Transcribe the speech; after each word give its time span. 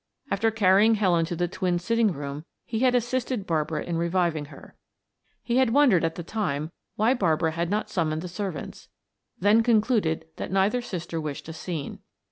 After 0.31 0.49
carrying 0.49 0.95
Helen 0.95 1.27
to 1.27 1.35
the 1.35 1.47
twins' 1.47 1.85
sitting 1.85 2.11
room 2.11 2.43
he 2.65 2.79
had 2.79 2.95
assisted 2.95 3.45
Barbara 3.45 3.83
in 3.83 3.99
reviving 3.99 4.45
her. 4.45 4.75
He 5.43 5.57
had 5.57 5.69
wondered 5.75 6.03
at 6.03 6.15
the 6.15 6.23
time 6.23 6.71
why 6.95 7.13
Barbara 7.13 7.51
had 7.51 7.69
not 7.69 7.87
summoned 7.87 8.23
the 8.23 8.27
servants, 8.27 8.87
then 9.39 9.61
concluded 9.61 10.25
that 10.37 10.51
neither 10.51 10.81
sister 10.81 11.21
wished 11.21 11.47
a 11.49 11.53
scene. 11.53 11.99